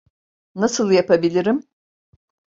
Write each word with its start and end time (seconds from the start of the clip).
Nasıl 0.55 0.91
yapabilirim? 0.91 1.63